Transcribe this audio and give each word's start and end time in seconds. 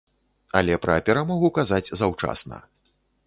Але 0.59 0.77
пра 0.85 0.95
перамогу 1.09 1.47
казаць 1.59 1.93
заўчасна. 2.01 2.57